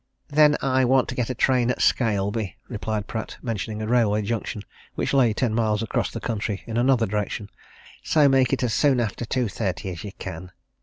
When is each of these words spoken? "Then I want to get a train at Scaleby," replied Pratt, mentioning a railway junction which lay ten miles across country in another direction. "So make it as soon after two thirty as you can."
"Then 0.29 0.55
I 0.63 0.83
want 0.83 1.07
to 1.09 1.13
get 1.13 1.29
a 1.29 1.35
train 1.35 1.69
at 1.69 1.79
Scaleby," 1.79 2.55
replied 2.67 3.05
Pratt, 3.05 3.37
mentioning 3.43 3.83
a 3.83 3.87
railway 3.87 4.23
junction 4.23 4.63
which 4.95 5.13
lay 5.13 5.31
ten 5.31 5.53
miles 5.53 5.83
across 5.83 6.09
country 6.09 6.63
in 6.65 6.75
another 6.75 7.05
direction. 7.05 7.51
"So 8.01 8.27
make 8.27 8.51
it 8.51 8.63
as 8.63 8.73
soon 8.73 8.99
after 8.99 9.25
two 9.25 9.47
thirty 9.47 9.91
as 9.91 10.03
you 10.03 10.11
can." 10.13 10.53